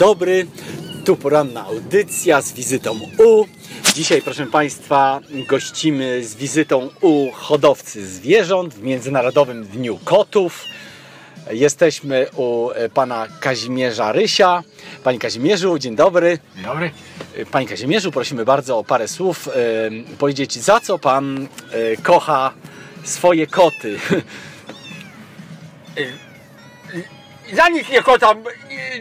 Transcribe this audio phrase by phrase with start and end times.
[0.00, 0.46] dobry.
[1.04, 3.44] Tu poranna audycja z wizytą u.
[3.94, 10.64] Dzisiaj, proszę Państwa, gościmy z wizytą u hodowcy zwierząt w Międzynarodowym Dniu Kotów.
[11.50, 14.62] Jesteśmy u e, pana Kazimierza Rysia.
[15.04, 16.38] Panie Kazimierzu, dzień dobry.
[16.54, 16.90] Dzień dobry.
[17.50, 19.48] Panie Kazimierzu, prosimy bardzo o parę słów.
[19.48, 22.52] e, Powiedzieć, za co pan e, kocha
[23.04, 23.98] swoje koty?
[27.52, 28.44] Za nic nie kocham,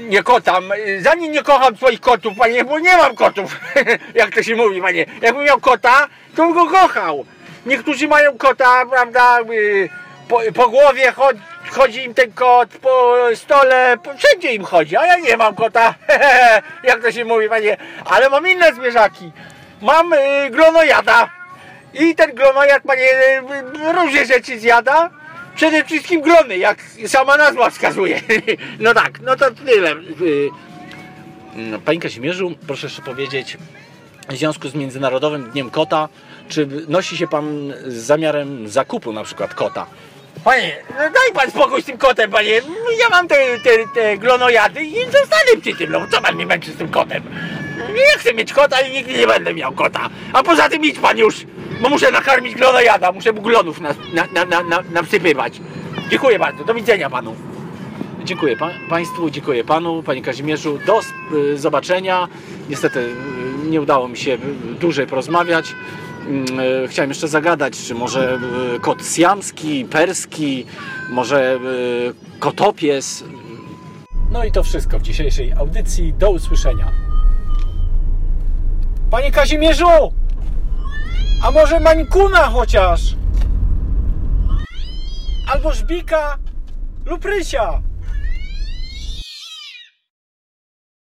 [0.00, 0.64] nie kocham,
[1.00, 3.60] za nic nie kocham swoich kotów, panie, bo nie mam kotów,
[4.14, 5.06] jak to się mówi, panie.
[5.22, 7.24] Jakbym miał kota, to bym go kochał.
[7.66, 9.88] Niektórzy mają kota, prawda, y,
[10.28, 15.06] po, po głowie chodzi, chodzi im ten kot, po stole, po, wszędzie im chodzi, a
[15.06, 15.94] ja nie mam kota,
[16.88, 17.76] jak to się mówi, panie.
[18.04, 19.32] Ale mam inne zwierzaki.
[19.82, 20.50] Mam y,
[21.94, 23.10] i ten glonojad, panie,
[23.88, 25.10] y, różne rzeczy zjada.
[25.58, 28.20] Przede wszystkim glony, jak sama nazwa wskazuje.
[28.80, 29.92] No tak, no to tyle.
[30.20, 30.48] Y,
[31.54, 33.56] Mm, Panie Kazimierzu, proszę jeszcze powiedzieć,
[34.28, 36.08] w związku z Międzynarodowym Dniem Kota,
[36.48, 39.86] czy nosi się Pan z zamiarem zakupu na przykład kota?
[40.44, 42.50] Panie, no daj pan spokój z tym kotem, panie.
[43.00, 45.92] Ja mam te, te, te glonojady i zostanę przy tym.
[45.92, 47.22] No co pan mnie męczy z tym kotem?
[47.94, 50.08] Nie chcę mieć kota i nigdy nie będę miał kota.
[50.32, 51.36] A poza tym idź pan już,
[51.82, 53.94] bo muszę nakarmić glonojada, muszę mu glonów na,
[54.34, 55.02] na, na, na.
[56.10, 57.34] Dziękuję bardzo, do widzenia panu.
[58.24, 60.78] Dziękuję pa Państwu, dziękuję Panu, Panie Kazimierzu.
[60.86, 61.00] Do
[61.36, 62.28] y, zobaczenia.
[62.68, 64.38] Niestety y, nie udało mi się y,
[64.80, 65.74] dłużej porozmawiać.
[66.26, 68.38] Mm, y, Chciałem jeszcze zagadać, czy może
[68.76, 70.66] y, kot siamski, perski,
[71.10, 73.24] może y, kotopies.
[74.30, 76.12] No i to wszystko w dzisiejszej audycji.
[76.12, 76.92] Do usłyszenia.
[79.10, 80.17] Panie Kazimierzu!
[81.42, 83.00] A może mańkuna chociaż?
[85.52, 86.38] Albo żbika
[87.06, 87.82] lub rysia?